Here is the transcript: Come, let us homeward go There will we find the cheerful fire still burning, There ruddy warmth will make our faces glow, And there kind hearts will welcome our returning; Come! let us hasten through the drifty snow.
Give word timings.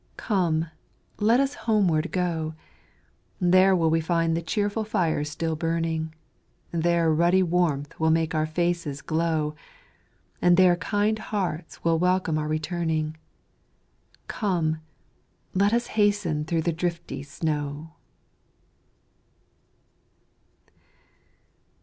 Come, 0.17 0.65
let 1.19 1.39
us 1.39 1.53
homeward 1.69 2.11
go 2.11 2.55
There 3.39 3.75
will 3.75 3.91
we 3.91 4.01
find 4.01 4.35
the 4.35 4.41
cheerful 4.41 4.83
fire 4.83 5.23
still 5.23 5.55
burning, 5.55 6.15
There 6.71 7.13
ruddy 7.13 7.43
warmth 7.43 7.99
will 7.99 8.09
make 8.09 8.33
our 8.33 8.47
faces 8.47 9.03
glow, 9.03 9.53
And 10.41 10.57
there 10.57 10.75
kind 10.75 11.19
hearts 11.19 11.83
will 11.83 11.99
welcome 11.99 12.39
our 12.39 12.47
returning; 12.47 13.15
Come! 14.27 14.81
let 15.53 15.71
us 15.71 15.85
hasten 15.93 16.45
through 16.45 16.63
the 16.63 16.73
drifty 16.73 17.21
snow. 17.21 17.91